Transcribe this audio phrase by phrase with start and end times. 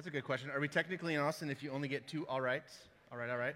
[0.00, 0.48] That's a good question.
[0.50, 2.72] Are we technically in Austin if you only get two all rights?
[3.12, 3.54] All right, all right.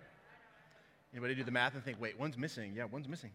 [1.14, 2.74] Anybody do the math and think, wait, one's missing?
[2.76, 3.30] Yeah, one's missing.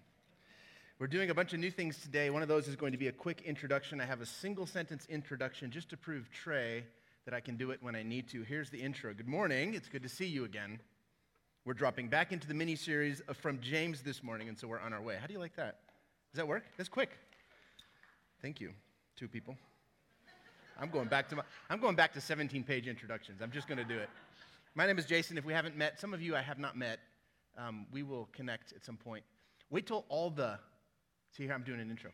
[0.99, 2.29] We're doing a bunch of new things today.
[2.29, 3.99] One of those is going to be a quick introduction.
[3.99, 6.83] I have a single sentence introduction just to prove Trey
[7.25, 8.43] that I can do it when I need to.
[8.43, 9.11] Here's the intro.
[9.11, 9.73] Good morning.
[9.73, 10.79] It's good to see you again.
[11.65, 14.93] We're dropping back into the mini series from James this morning, and so we're on
[14.93, 15.17] our way.
[15.19, 15.79] How do you like that?
[16.31, 16.63] Does that work?
[16.77, 17.09] That's quick.
[18.39, 18.69] Thank you,
[19.15, 19.57] two people.
[20.81, 23.41] I'm going back to my, I'm going back to 17 page introductions.
[23.41, 24.09] I'm just going to do it.
[24.75, 25.37] My name is Jason.
[25.37, 26.99] If we haven't met, some of you I have not met,
[27.57, 29.23] um, we will connect at some point.
[29.69, 30.57] Wait till all the,
[31.35, 32.11] see here I'm doing an intro.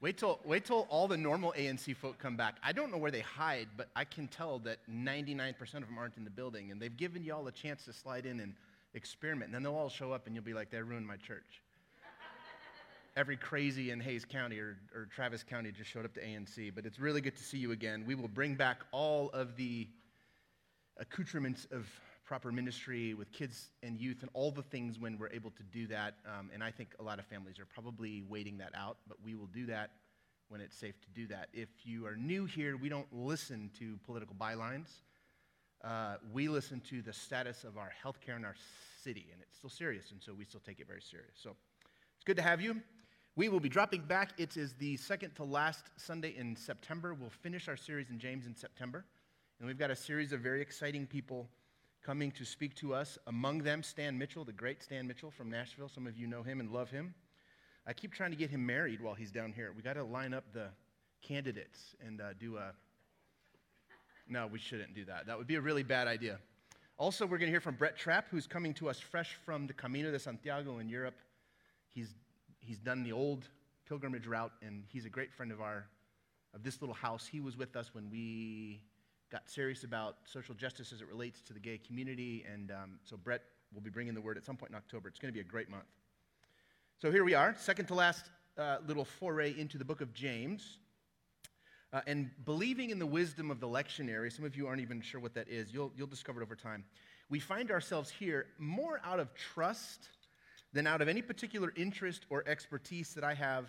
[0.00, 2.56] Wait till, wait till all the normal ANC folk come back.
[2.62, 6.16] I don't know where they hide, but I can tell that 99% of them aren't
[6.16, 8.54] in the building, and they've given you all a chance to slide in and
[8.94, 9.46] experiment.
[9.46, 11.62] And then they'll all show up, and you'll be like, they ruined my church
[13.18, 16.72] every crazy in Hays County or, or Travis County just showed up to ANC.
[16.72, 18.04] But it's really good to see you again.
[18.06, 19.88] We will bring back all of the
[20.98, 21.88] accoutrements of
[22.24, 25.88] proper ministry with kids and youth and all the things when we're able to do
[25.88, 26.14] that.
[26.26, 29.34] Um, and I think a lot of families are probably waiting that out, but we
[29.34, 29.90] will do that
[30.48, 31.48] when it's safe to do that.
[31.52, 34.90] If you are new here, we don't listen to political bylines.
[35.82, 38.54] Uh, we listen to the status of our healthcare in our
[39.02, 41.32] city, and it's still serious, and so we still take it very serious.
[41.42, 41.56] So
[42.14, 42.80] it's good to have you.
[43.38, 44.32] We will be dropping back.
[44.36, 47.14] It is the second to last Sunday in September.
[47.14, 49.04] We'll finish our series in James in September.
[49.60, 51.48] And we've got a series of very exciting people
[52.04, 53.16] coming to speak to us.
[53.28, 55.88] Among them, Stan Mitchell, the great Stan Mitchell from Nashville.
[55.88, 57.14] Some of you know him and love him.
[57.86, 59.72] I keep trying to get him married while he's down here.
[59.72, 60.70] We got to line up the
[61.22, 62.72] candidates and uh, do a.
[64.28, 65.28] No, we shouldn't do that.
[65.28, 66.40] That would be a really bad idea.
[66.96, 69.74] Also, we're going to hear from Brett Trapp, who's coming to us fresh from the
[69.74, 71.14] Camino de Santiago in Europe.
[71.86, 72.16] He's
[72.60, 73.48] he's done the old
[73.88, 75.86] pilgrimage route, and he's a great friend of our
[76.54, 77.26] of this little house.
[77.26, 78.80] He was with us when we
[79.30, 83.16] got serious about social justice as it relates to the gay community, and um, so
[83.16, 83.42] Brett
[83.74, 85.08] will be bringing the word at some point in October.
[85.08, 85.84] It's going to be a great month.
[87.00, 88.24] So here we are, second to last
[88.56, 90.78] uh, little foray into the book of James.
[91.92, 95.20] Uh, and believing in the wisdom of the lectionary, some of you aren't even sure
[95.20, 95.72] what that is.
[95.72, 96.84] You'll, you'll discover it over time.
[97.30, 100.08] We find ourselves here more out of trust
[100.72, 103.66] then out of any particular interest or expertise that I have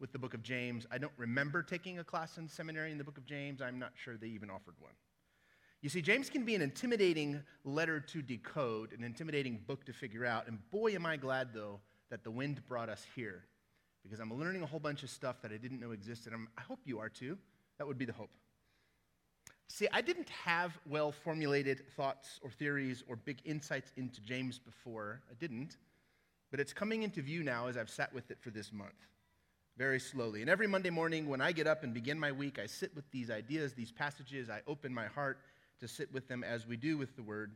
[0.00, 3.04] with the book of James, I don't remember taking a class in seminary in the
[3.04, 3.60] book of James.
[3.60, 4.92] I'm not sure they even offered one.
[5.82, 10.26] You see, James can be an intimidating letter to decode, an intimidating book to figure
[10.26, 10.46] out.
[10.46, 13.44] And boy, am I glad, though, that the wind brought us here
[14.02, 16.32] because I'm learning a whole bunch of stuff that I didn't know existed.
[16.32, 17.38] I'm, i hope you are too.
[17.78, 18.30] That would be the hope.
[19.68, 25.22] See, I didn't have well formulated thoughts or theories or big insights into James before.
[25.30, 25.76] I didn't.
[26.50, 29.06] But it's coming into view now as I've sat with it for this month,
[29.76, 30.40] very slowly.
[30.40, 33.10] And every Monday morning when I get up and begin my week, I sit with
[33.10, 34.50] these ideas, these passages.
[34.50, 35.38] I open my heart
[35.80, 37.52] to sit with them as we do with the Word.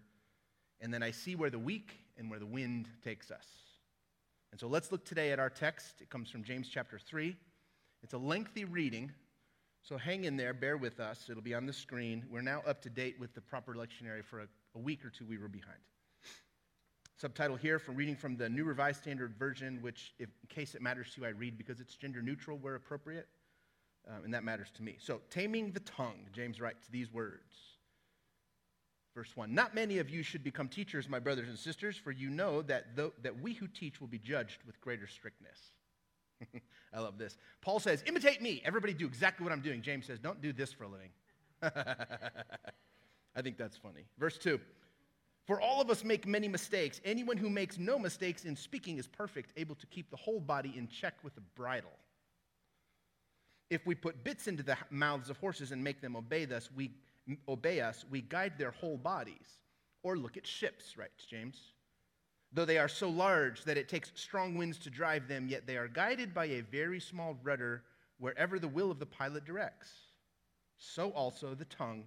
[0.80, 3.46] And then I see where the week and where the wind takes us.
[4.52, 6.00] And so let's look today at our text.
[6.00, 7.36] It comes from James chapter 3.
[8.04, 9.10] It's a lengthy reading,
[9.82, 11.26] so hang in there, bear with us.
[11.28, 12.24] It'll be on the screen.
[12.30, 15.24] We're now up to date with the proper lectionary for a, a week or two
[15.24, 15.78] we were behind.
[17.16, 20.82] Subtitle here from reading from the New Revised Standard Version, which, if, in case it
[20.82, 23.28] matters to you, I read because it's gender neutral where appropriate,
[24.08, 24.96] um, and that matters to me.
[24.98, 27.54] So, taming the tongue, James writes these words.
[29.14, 32.30] Verse 1 Not many of you should become teachers, my brothers and sisters, for you
[32.30, 35.58] know that, that we who teach will be judged with greater strictness.
[36.92, 37.36] I love this.
[37.60, 38.60] Paul says, Imitate me.
[38.64, 39.82] Everybody do exactly what I'm doing.
[39.82, 41.10] James says, Don't do this for a living.
[43.36, 44.06] I think that's funny.
[44.18, 44.60] Verse 2
[45.46, 47.00] for all of us make many mistakes.
[47.04, 50.72] Anyone who makes no mistakes in speaking is perfect, able to keep the whole body
[50.76, 51.92] in check with a bridle.
[53.70, 56.92] If we put bits into the mouths of horses and make them obey us, we
[57.48, 59.58] obey us, we guide their whole bodies.
[60.02, 61.72] Or look at ships, writes James.
[62.52, 65.76] Though they are so large that it takes strong winds to drive them, yet they
[65.76, 67.82] are guided by a very small rudder
[68.18, 69.90] wherever the will of the pilot directs.
[70.76, 72.04] So also the tongue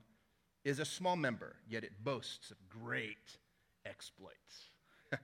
[0.67, 3.38] is a small member, yet it boasts of great
[3.86, 4.71] exploits.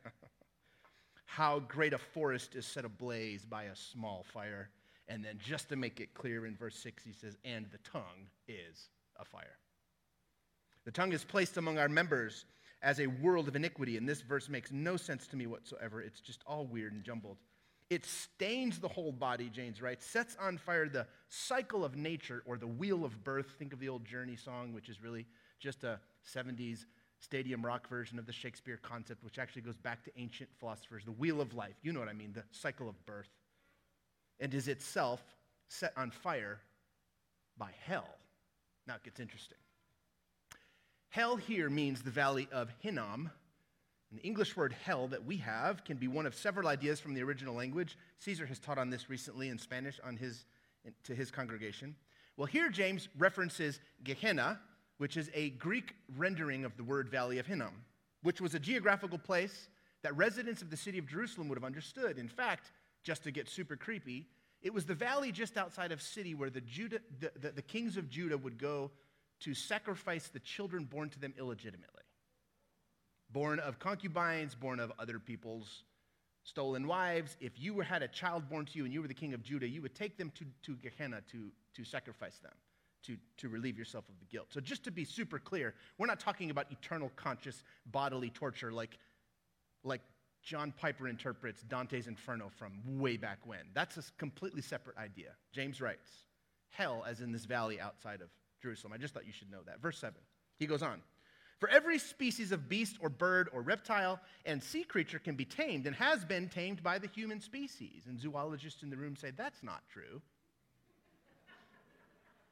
[1.25, 4.69] How great a forest is set ablaze by a small fire.
[5.09, 8.29] And then, just to make it clear, in verse 6, he says, And the tongue
[8.47, 8.87] is
[9.19, 9.57] a fire.
[10.85, 12.45] The tongue is placed among our members
[12.81, 13.97] as a world of iniquity.
[13.97, 16.01] And this verse makes no sense to me whatsoever.
[16.01, 17.37] It's just all weird and jumbled.
[17.89, 22.57] It stains the whole body, James writes, sets on fire the cycle of nature or
[22.57, 23.55] the wheel of birth.
[23.59, 25.27] Think of the old Journey song, which is really
[25.63, 25.99] just a
[26.29, 26.85] 70s
[27.19, 31.05] stadium rock version of the Shakespeare concept, which actually goes back to ancient philosophers.
[31.05, 33.29] The wheel of life, you know what I mean, the cycle of birth,
[34.41, 35.23] and is itself
[35.69, 36.59] set on fire
[37.57, 38.09] by hell.
[38.85, 39.57] Now it gets interesting.
[41.09, 43.31] Hell here means the valley of Hinnom.
[44.09, 47.13] And the English word hell that we have can be one of several ideas from
[47.13, 47.97] the original language.
[48.19, 50.45] Caesar has taught on this recently in Spanish on his,
[51.05, 51.95] to his congregation.
[52.35, 54.59] Well, here James references Gehenna,
[55.03, 57.73] which is a Greek rendering of the word Valley of Hinnom,
[58.21, 59.67] which was a geographical place
[60.01, 62.17] that residents of the city of Jerusalem would have understood.
[62.17, 62.71] In fact,
[63.03, 64.27] just to get super creepy,
[64.61, 67.97] it was the valley just outside of city where the, Judah, the, the, the kings
[67.97, 68.91] of Judah would go
[69.41, 72.03] to sacrifice the children born to them illegitimately.
[73.29, 75.83] Born of concubines, born of other people's
[76.43, 77.35] stolen wives.
[77.41, 79.43] If you were, had a child born to you and you were the king of
[79.43, 82.53] Judah, you would take them to, to Gehenna to, to sacrifice them,
[83.03, 84.47] to, to relieve yourself of the guilt.
[84.49, 88.97] So, just to be super clear, we're not talking about eternal conscious bodily torture like,
[89.83, 90.01] like
[90.43, 93.61] John Piper interprets Dante's Inferno from way back when.
[93.73, 95.29] That's a completely separate idea.
[95.53, 96.09] James writes,
[96.69, 98.29] Hell, as in this valley outside of
[98.61, 98.93] Jerusalem.
[98.93, 99.81] I just thought you should know that.
[99.81, 100.15] Verse 7.
[100.57, 101.01] He goes on.
[101.59, 105.87] For every species of beast or bird or reptile and sea creature can be tamed
[105.87, 108.03] and has been tamed by the human species.
[108.07, 110.21] And zoologists in the room say, that's not true.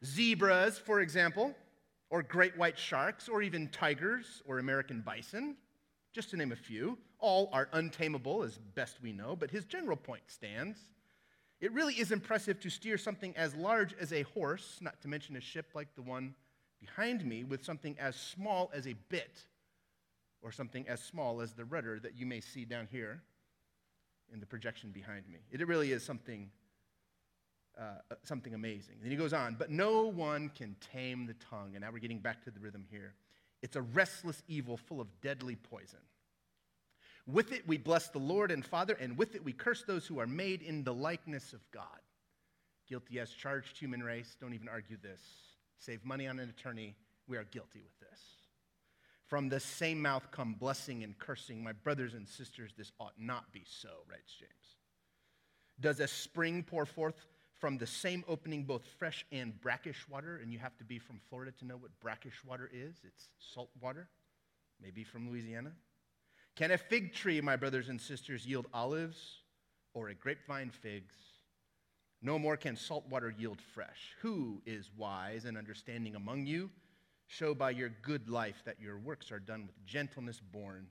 [0.04, 1.56] Zebras, for example,
[2.10, 5.56] or great white sharks, or even tigers or American bison,
[6.14, 9.96] just to name a few, all are untamable as best we know, but his general
[9.96, 10.78] point stands.
[11.62, 15.36] It really is impressive to steer something as large as a horse, not to mention
[15.36, 16.34] a ship like the one
[16.80, 19.46] behind me, with something as small as a bit,
[20.42, 23.22] or something as small as the rudder that you may see down here
[24.34, 25.38] in the projection behind me.
[25.52, 26.50] It really is something,
[27.80, 28.96] uh, something amazing.
[28.96, 31.72] And then he goes on, but no one can tame the tongue.
[31.74, 33.14] And now we're getting back to the rhythm here.
[33.62, 36.00] It's a restless evil full of deadly poison.
[37.28, 40.20] With it we bless the Lord and Father, and with it we curse those who
[40.20, 41.86] are made in the likeness of God.
[42.90, 45.22] Guilty as charged human race, don't even argue this.
[45.78, 46.96] Save money on an attorney,
[47.28, 48.20] we are guilty with this.
[49.28, 51.64] From the same mouth come blessing and cursing.
[51.64, 54.52] My brothers and sisters, this ought not be so, writes James.
[55.80, 57.16] Does a spring pour forth
[57.62, 60.40] from the same opening both fresh and brackish water?
[60.42, 62.96] And you have to be from Florida to know what brackish water is.
[63.04, 64.10] It's salt water,
[64.82, 65.72] maybe from Louisiana.
[66.56, 69.44] Can a fig tree, my brothers and sisters, yield olives
[69.94, 71.14] or a grapevine figs?
[72.22, 74.16] No more can salt water yield fresh.
[74.22, 76.72] Who is wise and understanding among you?
[77.28, 80.88] Show by your good life that your works are done with gentleness born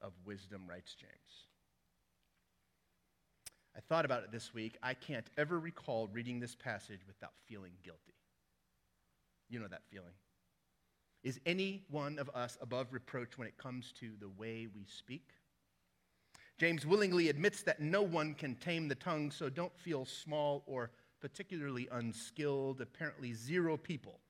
[0.00, 1.46] of wisdom, writes James.
[3.76, 4.78] I thought about it this week.
[4.82, 8.14] I can't ever recall reading this passage without feeling guilty.
[9.50, 10.14] You know that feeling.
[11.22, 15.30] Is any one of us above reproach when it comes to the way we speak?
[16.58, 20.90] James willingly admits that no one can tame the tongue, so don't feel small or
[21.20, 22.80] particularly unskilled.
[22.80, 24.20] Apparently, zero people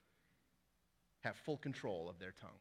[1.22, 2.58] have full control of their tongue.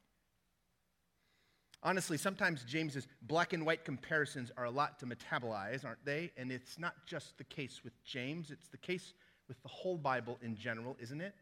[1.85, 6.31] Honestly, sometimes James's black and white comparisons are a lot to metabolize, aren't they?
[6.35, 9.13] And it's not just the case with James, it's the case
[9.47, 11.35] with the whole Bible in general, isn't it?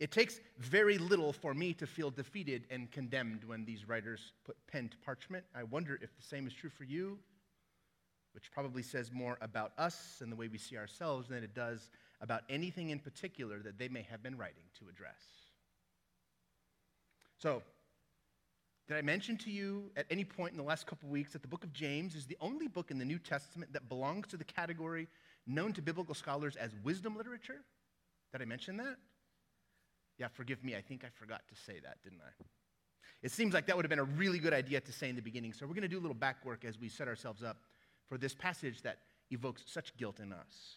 [0.00, 4.56] It takes very little for me to feel defeated and condemned when these writers put
[4.66, 5.44] pen to parchment.
[5.54, 7.18] I wonder if the same is true for you,
[8.32, 11.90] which probably says more about us and the way we see ourselves than it does
[12.22, 15.20] about anything in particular that they may have been writing to address.
[17.36, 17.62] So,
[18.88, 21.48] did I mention to you at any point in the last couple weeks that the
[21.48, 24.44] book of James is the only book in the New Testament that belongs to the
[24.44, 25.08] category
[25.46, 27.64] known to biblical scholars as wisdom literature?
[28.32, 28.96] Did I mention that?
[30.18, 32.44] Yeah, forgive me, I think I forgot to say that, didn't I?
[33.22, 35.22] It seems like that would have been a really good idea to say in the
[35.22, 35.52] beginning.
[35.52, 37.58] So we're going to do a little back work as we set ourselves up
[38.08, 38.98] for this passage that
[39.30, 40.76] evokes such guilt in us.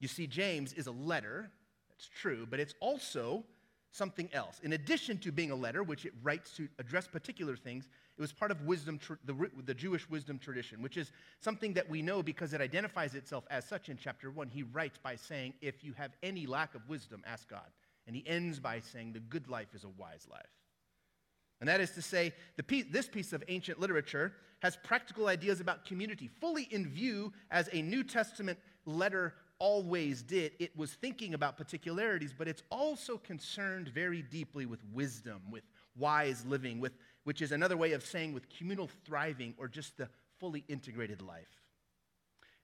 [0.00, 1.50] You see, James is a letter,
[1.88, 3.44] that's true, but it's also
[3.90, 4.60] something else.
[4.62, 8.32] In addition to being a letter, which it writes to address particular things, it was
[8.32, 12.52] part of wisdom, the, the Jewish wisdom tradition, which is something that we know because
[12.52, 14.48] it identifies itself as such in chapter 1.
[14.48, 17.68] He writes by saying, If you have any lack of wisdom, ask God.
[18.06, 20.46] And he ends by saying, The good life is a wise life.
[21.60, 22.32] And that is to say,
[22.66, 27.68] piece, this piece of ancient literature has practical ideas about community fully in view as
[27.72, 30.52] a New Testament letter always did.
[30.58, 35.64] It was thinking about particularities, but it's also concerned very deeply with wisdom, with
[35.96, 36.92] wise living, with,
[37.24, 41.62] which is another way of saying with communal thriving or just the fully integrated life.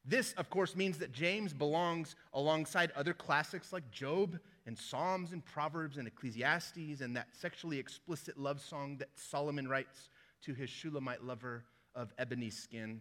[0.04, 5.42] This, of course, means that James belongs alongside other classics like Job and Psalms and
[5.44, 10.10] Proverbs and Ecclesiastes and that sexually explicit love song that Solomon writes
[10.42, 13.00] to his Shulamite lover of ebony skin.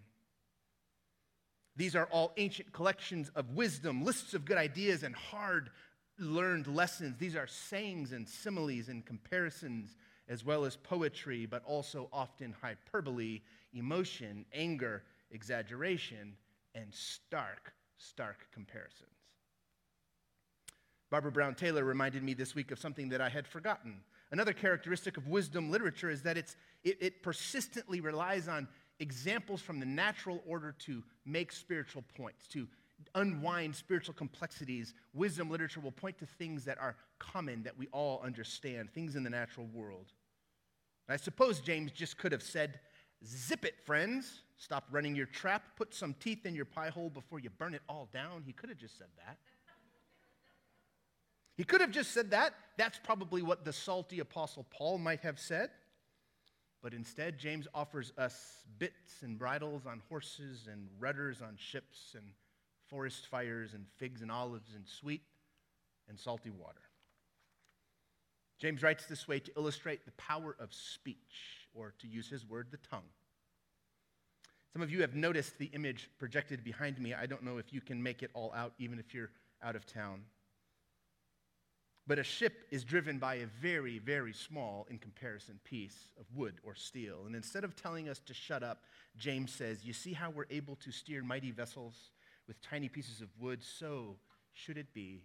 [1.76, 5.72] These are all ancient collections of wisdom, lists of good ideas, and hard
[6.20, 7.18] learned lessons.
[7.18, 9.96] These are sayings and similes and comparisons,
[10.28, 13.42] as well as poetry, but also often hyperbole,
[13.74, 16.36] emotion, anger, exaggeration,
[16.76, 19.10] and stark, stark comparisons.
[21.10, 24.00] Barbara Brown Taylor reminded me this week of something that I had forgotten.
[24.32, 28.68] Another characteristic of wisdom literature is that it, it persistently relies on
[29.00, 32.68] examples from the natural order to make spiritual points, to
[33.16, 34.94] unwind spiritual complexities.
[35.14, 39.24] Wisdom literature will point to things that are common, that we all understand, things in
[39.24, 40.14] the natural world.
[41.10, 42.80] I suppose James just could have said,
[43.26, 44.42] Zip it, friends.
[44.58, 45.64] Stop running your trap.
[45.76, 48.44] Put some teeth in your pie hole before you burn it all down.
[48.46, 49.38] He could have just said that.
[51.56, 52.54] He could have just said that.
[52.78, 55.70] That's probably what the salty Apostle Paul might have said.
[56.84, 62.26] But instead, James offers us bits and bridles on horses and rudders on ships and
[62.90, 65.22] forest fires and figs and olives and sweet
[66.10, 66.82] and salty water.
[68.60, 72.68] James writes this way to illustrate the power of speech, or to use his word,
[72.70, 73.10] the tongue.
[74.74, 77.14] Some of you have noticed the image projected behind me.
[77.14, 79.32] I don't know if you can make it all out, even if you're
[79.64, 80.22] out of town.
[82.06, 86.56] But a ship is driven by a very, very small, in comparison, piece of wood
[86.64, 87.24] or steel.
[87.26, 88.84] And instead of telling us to shut up,
[89.18, 92.12] James says, You see how we're able to steer mighty vessels
[92.46, 93.64] with tiny pieces of wood?
[93.64, 94.18] So
[94.52, 95.24] should it be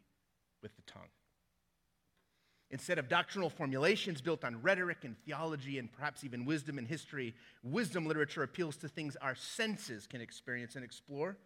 [0.62, 1.10] with the tongue.
[2.70, 7.34] Instead of doctrinal formulations built on rhetoric and theology and perhaps even wisdom and history,
[7.62, 11.36] wisdom literature appeals to things our senses can experience and explore,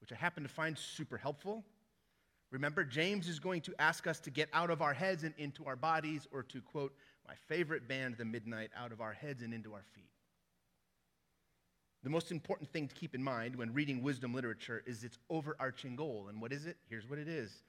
[0.00, 1.64] which I happen to find super helpful
[2.50, 5.66] Remember, James is going to ask us to get out of our heads and into
[5.66, 6.92] our bodies, or to quote
[7.26, 10.10] my favorite band, The Midnight, out of our heads and into our feet.
[12.02, 15.96] The most important thing to keep in mind when reading wisdom literature is its overarching
[15.96, 16.26] goal.
[16.28, 16.78] And what is it?
[16.88, 17.62] Here's what it is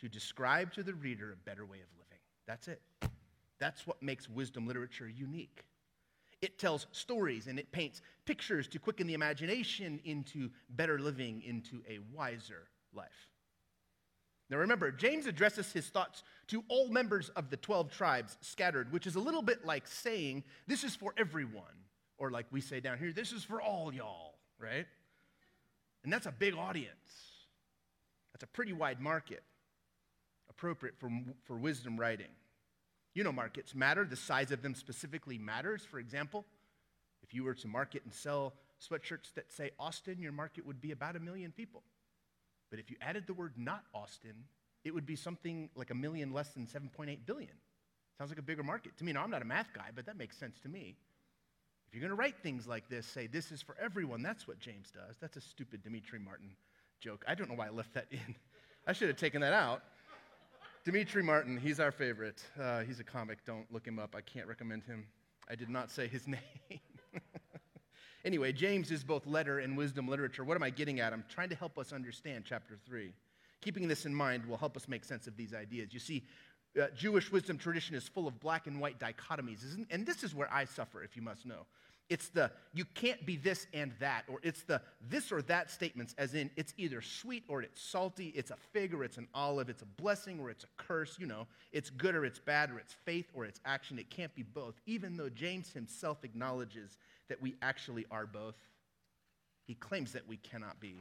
[0.00, 2.18] to describe to the reader a better way of living.
[2.46, 2.80] That's it.
[3.58, 5.64] That's what makes wisdom literature unique.
[6.40, 11.82] It tells stories and it paints pictures to quicken the imagination into better living, into
[11.88, 13.08] a wiser life.
[14.50, 19.06] Now remember, James addresses his thoughts to all members of the 12 tribes scattered, which
[19.06, 21.64] is a little bit like saying, This is for everyone.
[22.16, 24.86] Or like we say down here, This is for all y'all, right?
[26.02, 26.94] And that's a big audience.
[28.32, 29.42] That's a pretty wide market,
[30.48, 31.10] appropriate for,
[31.44, 32.30] for wisdom writing.
[33.14, 34.04] You know, markets matter.
[34.04, 35.82] The size of them specifically matters.
[35.84, 36.46] For example,
[37.22, 40.92] if you were to market and sell sweatshirts that say Austin, your market would be
[40.92, 41.82] about a million people.
[42.70, 44.44] But if you added the word not Austin,
[44.84, 47.52] it would be something like a million less than 7.8 billion.
[48.16, 48.96] Sounds like a bigger market.
[48.98, 50.96] To me, no, I'm not a math guy, but that makes sense to me.
[51.88, 54.58] If you're going to write things like this, say, this is for everyone, that's what
[54.58, 55.16] James does.
[55.20, 56.50] That's a stupid Demetri Martin
[57.00, 57.24] joke.
[57.26, 58.34] I don't know why I left that in.
[58.86, 59.82] I should have taken that out.
[60.84, 62.42] Demetri Martin, he's our favorite.
[62.60, 63.44] Uh, he's a comic.
[63.44, 64.14] Don't look him up.
[64.16, 65.06] I can't recommend him.
[65.48, 66.80] I did not say his name.
[68.28, 70.44] Anyway, James is both letter and wisdom literature.
[70.44, 71.14] What am I getting at?
[71.14, 73.10] I'm trying to help us understand chapter 3.
[73.62, 75.94] Keeping this in mind will help us make sense of these ideas.
[75.94, 76.24] You see,
[76.78, 80.52] uh, Jewish wisdom tradition is full of black and white dichotomies, and this is where
[80.52, 81.64] I suffer, if you must know.
[82.08, 86.14] It's the you can't be this and that, or it's the this or that statements,
[86.16, 89.68] as in it's either sweet or it's salty, it's a fig or it's an olive,
[89.68, 92.78] it's a blessing or it's a curse, you know, it's good or it's bad, or
[92.78, 93.98] it's faith or it's action.
[93.98, 96.96] It can't be both, even though James himself acknowledges
[97.28, 98.56] that we actually are both.
[99.66, 100.94] He claims that we cannot be.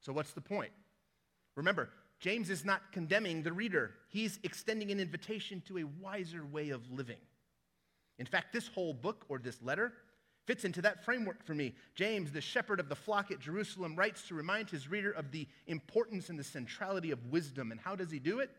[0.00, 0.72] So, what's the point?
[1.54, 6.70] Remember, James is not condemning the reader, he's extending an invitation to a wiser way
[6.70, 7.18] of living.
[8.18, 9.92] In fact, this whole book or this letter
[10.46, 11.74] fits into that framework for me.
[11.94, 15.46] James, the shepherd of the flock at Jerusalem, writes to remind his reader of the
[15.66, 17.72] importance and the centrality of wisdom.
[17.72, 18.50] And how does he do it?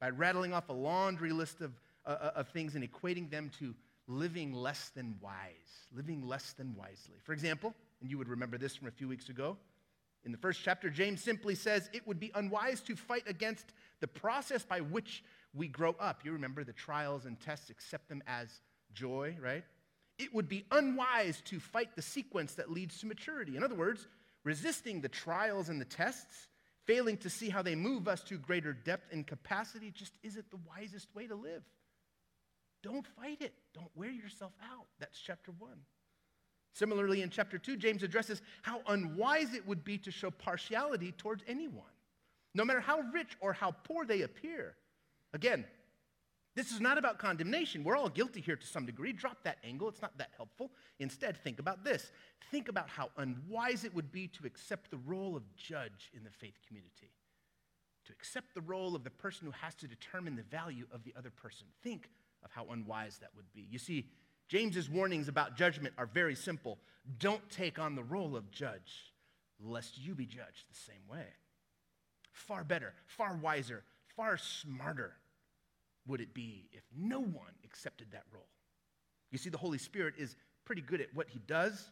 [0.00, 1.72] By rattling off a laundry list of,
[2.04, 3.74] uh, uh of things and equating them to
[4.06, 7.16] living less than wise, living less than wisely.
[7.22, 9.56] For example, and you would remember this from a few weeks ago,
[10.24, 14.08] in the first chapter, James simply says it would be unwise to fight against the
[14.08, 16.24] process by which we grow up.
[16.24, 18.60] You remember the trials and tests, accept them as
[18.94, 19.64] joy, right?
[20.18, 23.56] It would be unwise to fight the sequence that leads to maturity.
[23.56, 24.06] In other words,
[24.44, 26.48] resisting the trials and the tests,
[26.86, 30.60] failing to see how they move us to greater depth and capacity, just isn't the
[30.68, 31.62] wisest way to live.
[32.82, 33.54] Don't fight it.
[33.72, 34.86] Don't wear yourself out.
[35.00, 35.78] That's chapter one.
[36.74, 41.42] Similarly, in chapter two, James addresses how unwise it would be to show partiality towards
[41.48, 41.84] anyone,
[42.54, 44.74] no matter how rich or how poor they appear.
[45.32, 45.64] Again,
[46.54, 47.82] this is not about condemnation.
[47.82, 49.12] We're all guilty here to some degree.
[49.12, 50.70] Drop that angle, it's not that helpful.
[51.00, 52.12] Instead, think about this.
[52.50, 56.30] Think about how unwise it would be to accept the role of judge in the
[56.30, 57.10] faith community.
[58.06, 61.14] to accept the role of the person who has to determine the value of the
[61.16, 61.66] other person.
[61.82, 62.10] Think
[62.44, 63.66] of how unwise that would be.
[63.70, 64.06] You see,
[64.48, 66.78] James's warnings about judgment are very simple.
[67.18, 69.12] Don't take on the role of judge,
[69.58, 71.26] lest you be judged the same way.
[72.32, 73.84] Far better, far wiser,
[74.16, 75.14] far smarter
[76.06, 78.48] would it be if no one accepted that role.
[79.30, 81.90] You see, the Holy Spirit is pretty good at what he does,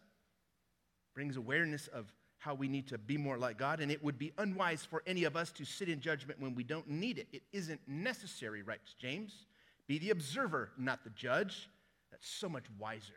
[1.14, 4.32] brings awareness of how we need to be more like God, and it would be
[4.38, 7.28] unwise for any of us to sit in judgment when we don't need it.
[7.32, 9.46] It isn't necessary, writes James.
[9.86, 11.68] Be the observer, not the judge.
[12.10, 13.12] That's so much wiser.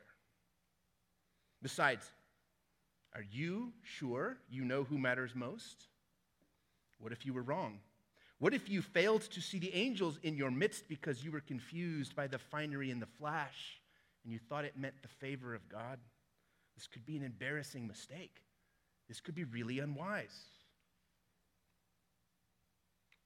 [1.62, 2.12] Besides,
[3.16, 5.88] are you sure you know who matters most?
[7.00, 7.80] What if you were wrong?
[8.40, 12.16] What if you failed to see the angels in your midst because you were confused
[12.16, 13.80] by the finery and the flash
[14.24, 16.00] and you thought it meant the favor of God?
[16.76, 18.44] This could be an embarrassing mistake.
[19.08, 20.36] This could be really unwise.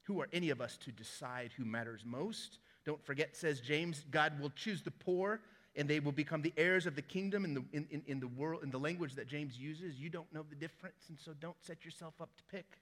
[0.04, 2.60] Who are any of us to decide who matters most?
[2.86, 5.42] Don't forget, says James, God will choose the poor
[5.76, 8.28] and they will become the heirs of the kingdom in the, in, in, in the
[8.28, 10.00] world, in the language that James uses.
[10.00, 12.80] You don't know the difference, and so don't set yourself up to pick.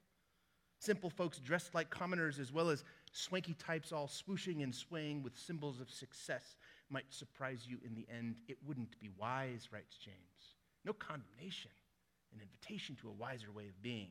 [0.78, 5.36] Simple folks dressed like commoners, as well as swanky types all swooshing and swaying with
[5.36, 6.56] symbols of success,
[6.90, 8.36] might surprise you in the end.
[8.48, 10.54] It wouldn't be wise, writes James.
[10.84, 11.70] No condemnation
[12.32, 14.10] an invitation to a wiser way of being.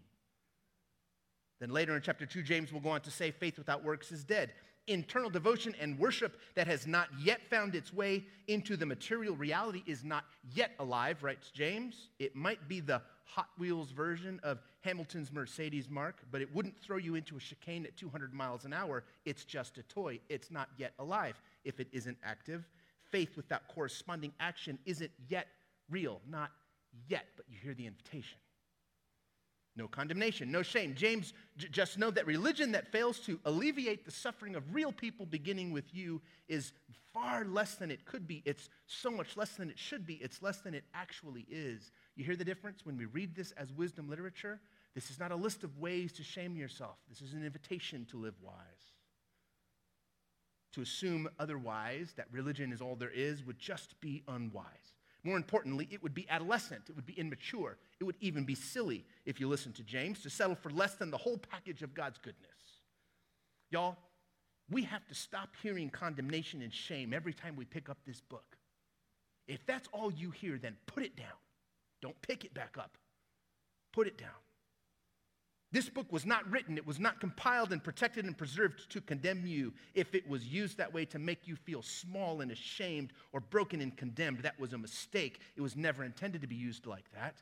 [1.60, 4.24] Then later in chapter 2, James will go on to say, faith without works is
[4.24, 4.54] dead.
[4.88, 9.84] Internal devotion and worship that has not yet found its way into the material reality
[9.86, 12.10] is not yet alive, writes James.
[12.20, 16.98] It might be the Hot Wheels version of Hamilton's Mercedes mark, but it wouldn't throw
[16.98, 19.04] you into a chicane at 200 miles an hour.
[19.26, 20.20] It's just a toy.
[20.30, 22.68] It's not yet alive if it isn't active.
[23.12, 25.48] Faith without corresponding action isn't yet
[25.90, 26.52] real, not
[27.10, 28.38] yet, but you hear the invitation.
[29.78, 30.96] No condemnation, no shame.
[30.96, 35.28] James, j- just know that religion that fails to alleviate the suffering of real people,
[35.28, 36.74] beginning with you, is
[37.14, 38.42] far less than it could be.
[38.44, 40.16] It's so much less than it should be.
[40.16, 41.92] It's less than it actually is.
[42.16, 44.60] You hear the difference when we read this as wisdom literature?
[44.96, 48.18] This is not a list of ways to shame yourself, this is an invitation to
[48.18, 48.56] live wise.
[50.74, 54.97] To assume otherwise, that religion is all there is, would just be unwise.
[55.28, 59.04] More importantly, it would be adolescent, it would be immature, it would even be silly,
[59.26, 62.18] if you listen to James, to settle for less than the whole package of God's
[62.18, 62.48] goodness.
[63.70, 63.98] Y'all,
[64.70, 68.56] we have to stop hearing condemnation and shame every time we pick up this book.
[69.50, 71.28] If that's all you hear, then put it down.
[72.02, 72.98] Don't pick it back up.
[73.92, 74.30] Put it down.
[75.72, 79.46] This book was not written, it was not compiled and protected and preserved to condemn
[79.46, 79.74] you.
[79.94, 83.82] If it was used that way to make you feel small and ashamed or broken
[83.82, 85.42] and condemned, that was a mistake.
[85.58, 87.42] It was never intended to be used like that.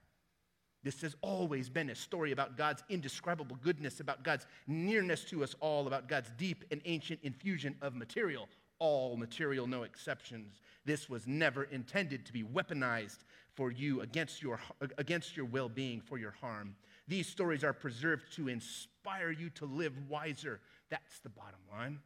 [0.85, 5.55] This has always been a story about God's indescribable goodness, about God's nearness to us
[5.59, 8.47] all, about God's deep and ancient infusion of material,
[8.79, 10.61] all material, no exceptions.
[10.85, 13.19] This was never intended to be weaponized
[13.55, 14.59] for you against your,
[14.97, 16.75] against your well being, for your harm.
[17.07, 20.59] These stories are preserved to inspire you to live wiser.
[20.89, 21.99] That's the bottom line.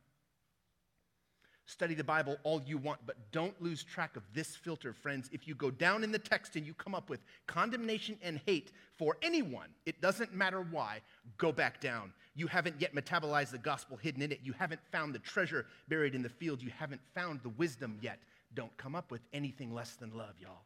[1.65, 5.29] Study the Bible all you want, but don't lose track of this filter, friends.
[5.31, 8.71] If you go down in the text and you come up with condemnation and hate
[8.97, 11.01] for anyone, it doesn't matter why,
[11.37, 12.11] go back down.
[12.33, 14.39] You haven't yet metabolized the gospel hidden in it.
[14.43, 16.59] You haven't found the treasure buried in the field.
[16.59, 18.17] You haven't found the wisdom yet.
[18.55, 20.63] Don't come up with anything less than love, y'all.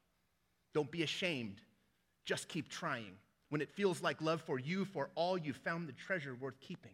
[0.74, 1.58] Don't be ashamed.
[2.24, 3.18] Just keep trying
[3.54, 6.94] when it feels like love for you, for all, you found the treasure worth keeping.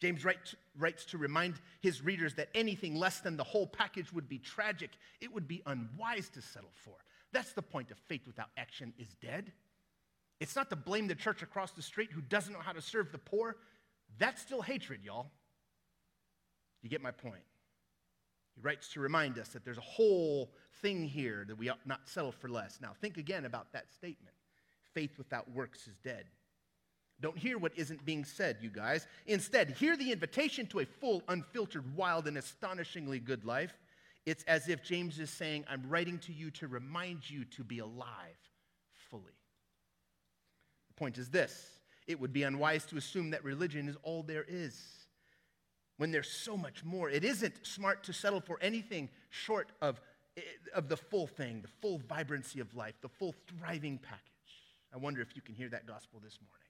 [0.00, 4.38] James writes to remind his readers that anything less than the whole package would be
[4.38, 4.90] tragic.
[5.20, 6.94] It would be unwise to settle for.
[7.32, 9.50] That's the point of faith without action is dead.
[10.38, 13.10] It's not to blame the church across the street who doesn't know how to serve
[13.10, 13.56] the poor.
[14.16, 15.26] That's still hatred, y'all.
[16.82, 17.42] You get my point.
[18.54, 22.08] He writes to remind us that there's a whole thing here that we ought not
[22.08, 22.78] settle for less.
[22.80, 24.36] Now, think again about that statement
[24.94, 26.24] faith without works is dead.
[27.20, 29.06] Don't hear what isn't being said, you guys.
[29.26, 33.72] Instead, hear the invitation to a full, unfiltered, wild, and astonishingly good life.
[34.24, 37.80] It's as if James is saying, I'm writing to you to remind you to be
[37.80, 38.38] alive
[39.10, 39.24] fully.
[40.88, 44.44] The point is this it would be unwise to assume that religion is all there
[44.48, 44.98] is
[45.98, 47.10] when there's so much more.
[47.10, 50.00] It isn't smart to settle for anything short of,
[50.36, 50.40] eh,
[50.74, 54.27] of the full thing, the full vibrancy of life, the full thriving package.
[54.92, 56.68] I wonder if you can hear that gospel this morning.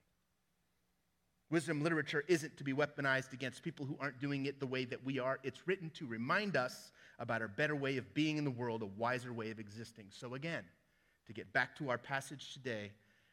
[1.49, 5.03] Wisdom literature isn't to be weaponized against people who aren't doing it the way that
[5.03, 5.39] we are.
[5.43, 8.85] It's written to remind us about our better way of being in the world, a
[8.85, 10.05] wiser way of existing.
[10.11, 10.63] So, again,
[11.25, 12.91] to get back to our passage today,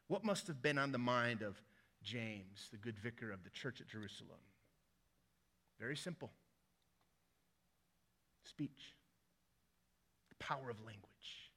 [0.08, 1.60] what must have been on the mind of
[2.02, 4.38] James, the good vicar of the church at Jerusalem?
[5.78, 6.30] Very simple
[8.44, 8.94] speech,
[10.30, 11.50] the power of language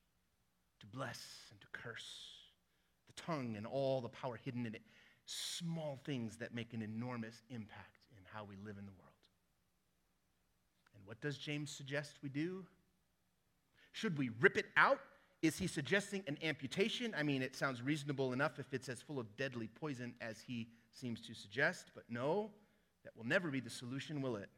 [0.79, 2.38] to bless and to curse,
[3.25, 4.82] tongue and all the power hidden in it.
[5.25, 9.13] Small things that make an enormous impact in how we live in the world.
[10.95, 12.65] And what does James suggest we do?
[13.91, 14.99] Should we rip it out?
[15.41, 17.15] Is he suggesting an amputation?
[17.17, 20.67] I mean, it sounds reasonable enough if it's as full of deadly poison as he
[20.91, 22.51] seems to suggest, but no,
[23.03, 24.49] that will never be the solution, will it?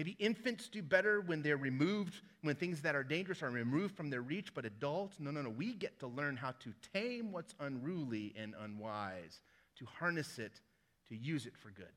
[0.00, 4.08] Maybe infants do better when they're removed, when things that are dangerous are removed from
[4.08, 5.50] their reach, but adults, no, no, no.
[5.50, 9.42] We get to learn how to tame what's unruly and unwise,
[9.76, 10.62] to harness it,
[11.10, 11.92] to use it for good.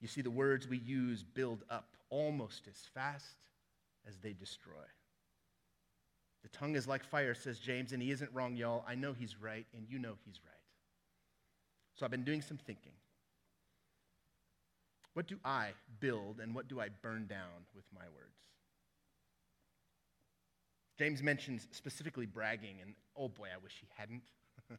[0.00, 3.34] You see, the words we use build up almost as fast
[4.06, 4.86] as they destroy.
[6.44, 8.84] The tongue is like fire, says James, and he isn't wrong, y'all.
[8.86, 10.54] I know he's right, and you know he's right.
[11.96, 12.92] So I've been doing some thinking.
[15.14, 18.34] What do I build and what do I burn down with my words?
[20.98, 24.22] James mentions specifically bragging, and oh boy, I wish he hadn't.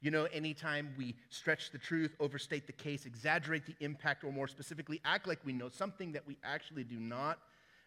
[0.00, 4.48] you know, anytime we stretch the truth, overstate the case, exaggerate the impact, or more
[4.48, 7.38] specifically, act like we know something that we actually do not,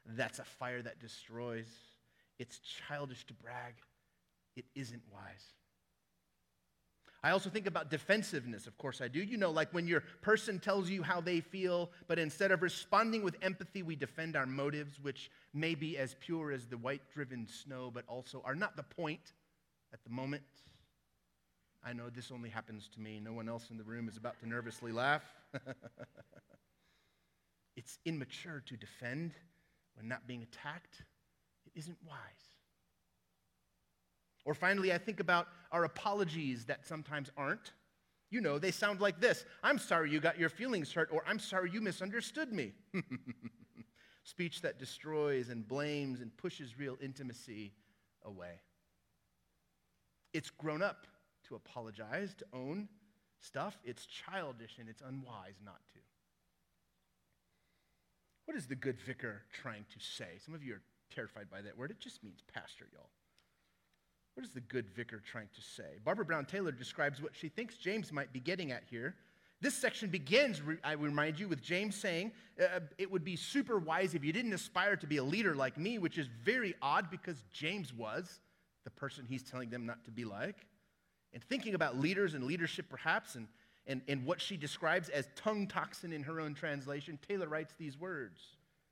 [0.05, 1.67] that's a fire that destroys.
[2.37, 3.73] It's childish to brag,
[4.55, 5.53] it isn't wise.
[7.21, 9.19] I also think about defensiveness, of course I do.
[9.19, 13.23] You know, like when your person tells you how they feel, but instead of responding
[13.23, 17.45] with empathy, we defend our motives, which may be as pure as the white driven
[17.47, 19.33] snow, but also are not the point
[19.93, 20.43] at the moment.
[21.83, 23.19] I know this only happens to me.
[23.21, 25.23] No one else in the room is about to nervously laugh.
[27.75, 29.33] it's immature to defend
[29.95, 31.03] when not being attacked.
[31.65, 32.48] It isn't wise.
[34.45, 37.73] Or finally, I think about our apologies that sometimes aren't.
[38.31, 41.39] You know, they sound like this I'm sorry you got your feelings hurt, or I'm
[41.39, 42.73] sorry you misunderstood me.
[44.23, 47.73] Speech that destroys and blames and pushes real intimacy
[48.23, 48.61] away.
[50.33, 51.07] It's grown up
[51.47, 52.87] to apologize, to own
[53.39, 53.79] stuff.
[53.83, 55.99] It's childish and it's unwise not to.
[58.45, 60.37] What is the good vicar trying to say?
[60.43, 60.81] Some of you are
[61.13, 61.91] terrified by that word.
[61.91, 63.09] It just means pastor, y'all.
[64.39, 65.99] What is the good vicar trying to say?
[66.05, 69.15] Barbara Brown Taylor describes what she thinks James might be getting at here.
[69.59, 74.15] This section begins, I remind you, with James saying, uh, It would be super wise
[74.15, 77.43] if you didn't aspire to be a leader like me, which is very odd because
[77.51, 78.39] James was
[78.85, 80.65] the person he's telling them not to be like.
[81.33, 83.45] And thinking about leaders and leadership, perhaps, and,
[83.87, 87.99] and, and what she describes as tongue toxin in her own translation, Taylor writes these
[87.99, 88.39] words.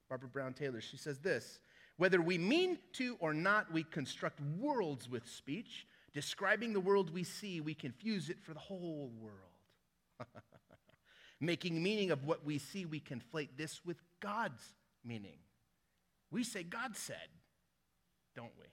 [0.10, 1.62] Barbara Brown Taylor, she says this
[1.98, 5.88] whether we mean to or not, we construct worlds with speech.
[6.14, 10.30] Describing the world we see, we confuse it for the whole world.
[11.40, 14.64] Making meaning of what we see, we conflate this with God's
[15.04, 15.40] meaning.
[16.32, 17.30] We say, God said,
[18.36, 18.66] don't we?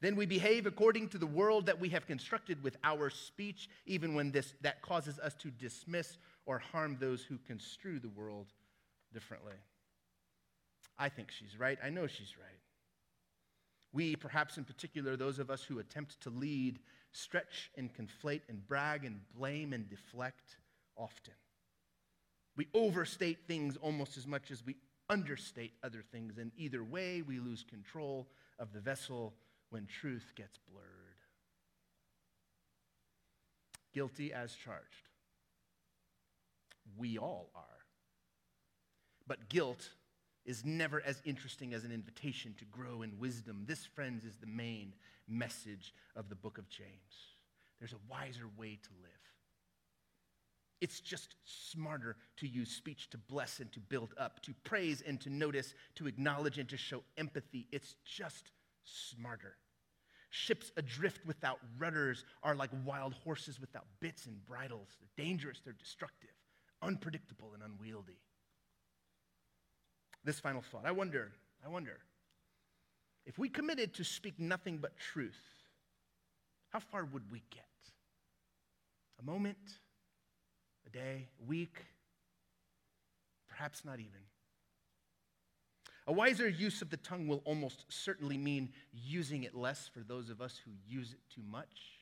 [0.00, 4.14] Then we behave according to the world that we have constructed with our speech, even
[4.14, 8.46] when this, that causes us to dismiss or harm those who construe the world
[9.12, 9.54] differently.
[10.98, 11.78] I think she's right.
[11.82, 12.48] I know she's right.
[13.92, 16.80] We, perhaps in particular, those of us who attempt to lead,
[17.12, 20.56] stretch and conflate and brag and blame and deflect
[20.96, 21.34] often.
[22.56, 24.76] We overstate things almost as much as we
[25.08, 29.34] understate other things, and either way, we lose control of the vessel
[29.70, 30.84] when truth gets blurred.
[33.94, 35.08] Guilty as charged.
[36.96, 37.62] We all are.
[39.26, 39.90] But guilt
[40.48, 43.64] is never as interesting as an invitation to grow in wisdom.
[43.66, 44.94] This, friends, is the main
[45.28, 47.36] message of the book of James.
[47.78, 49.10] There's a wiser way to live.
[50.80, 55.20] It's just smarter to use speech to bless and to build up, to praise and
[55.20, 57.66] to notice, to acknowledge and to show empathy.
[57.70, 58.50] It's just
[58.84, 59.56] smarter.
[60.30, 64.96] Ships adrift without rudders are like wild horses without bits and bridles.
[64.98, 66.30] They're dangerous, they're destructive,
[66.80, 68.16] unpredictable, and unwieldy
[70.24, 70.84] this final thought.
[70.84, 71.32] I wonder,
[71.64, 71.98] I wonder,
[73.26, 75.38] if we committed to speak nothing but truth,
[76.70, 77.64] how far would we get?
[79.20, 79.58] A moment,
[80.86, 81.84] a day, a week,
[83.48, 84.20] perhaps not even.
[86.06, 90.30] A wiser use of the tongue will almost certainly mean using it less for those
[90.30, 91.98] of us who use it too much.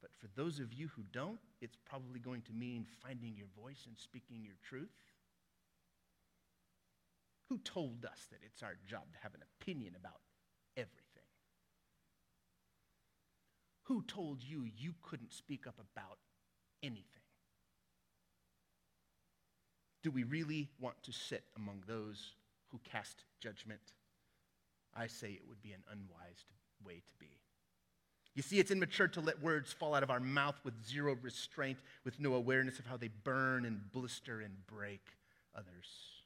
[0.00, 3.86] But for those of you who don't, it's probably going to mean finding your voice
[3.88, 4.92] and speaking your truth.
[7.50, 10.20] Who told us that it's our job to have an opinion about
[10.76, 11.00] everything?
[13.82, 16.18] Who told you you couldn't speak up about
[16.80, 17.04] anything?
[20.04, 22.34] Do we really want to sit among those
[22.68, 23.80] who cast judgment?
[24.94, 26.44] I say it would be an unwise
[26.86, 27.40] way to be.
[28.36, 31.78] You see, it's immature to let words fall out of our mouth with zero restraint,
[32.04, 35.02] with no awareness of how they burn and blister and break
[35.52, 36.19] others.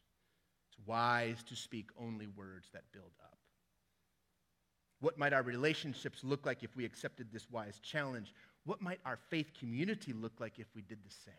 [0.77, 3.39] It's wise to speak only words that build up.
[5.01, 8.33] What might our relationships look like if we accepted this wise challenge?
[8.65, 11.35] What might our faith community look like if we did the same?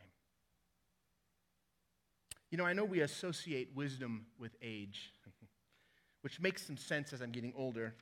[2.52, 5.12] You know, I know we associate wisdom with age,
[6.22, 7.96] which makes some sense as I'm getting older,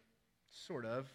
[0.52, 1.10] sort of.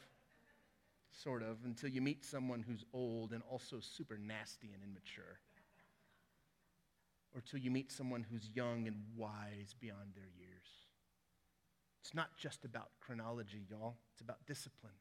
[1.10, 5.38] Sort of, until you meet someone who's old and also super nasty and immature.
[7.34, 10.68] Or till you meet someone who's young and wise beyond their years.
[12.02, 13.96] It's not just about chronology, y'all.
[14.12, 14.94] It's about discipline.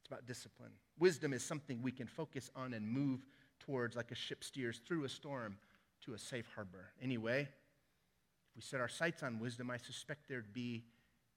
[0.00, 0.72] It's about discipline.
[0.98, 3.20] Wisdom is something we can focus on and move
[3.58, 5.56] towards like a ship steers through a storm
[6.04, 6.92] to a safe harbor.
[7.00, 10.84] Anyway, if we set our sights on wisdom, I suspect there'd be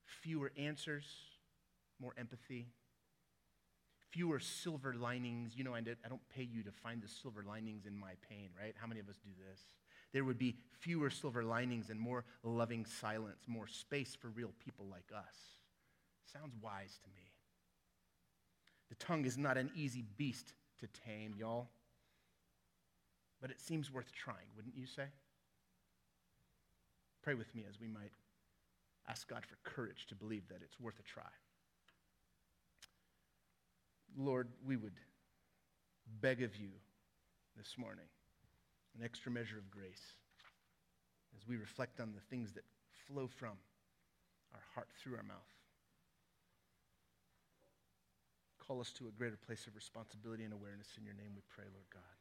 [0.04, 1.06] fewer answers,
[2.00, 2.68] more empathy,
[4.12, 5.54] fewer silver linings.
[5.56, 8.74] You know, I, don't pay you to find the silver linings in my pain, right?
[8.80, 9.62] How many of us do this?
[10.14, 14.86] There would be fewer silver linings and more loving silence, more space for real people
[14.90, 15.36] like us.
[16.32, 17.32] Sounds wise to me.
[18.90, 21.70] The tongue is not an easy beast to tame, y'all.
[23.42, 25.06] But it seems worth trying, wouldn't you say?
[27.22, 28.12] Pray with me as we might
[29.10, 31.24] ask God for courage to believe that it's worth a try.
[34.18, 34.94] Lord, we would
[36.22, 36.70] beg of you
[37.58, 38.06] this morning
[38.98, 40.16] an extra measure of grace
[41.36, 42.64] as we reflect on the things that
[43.08, 43.58] flow from
[44.54, 45.52] our heart through our mouth.
[48.66, 50.88] Call us to a greater place of responsibility and awareness.
[50.98, 52.15] In your name we pray, Lord God.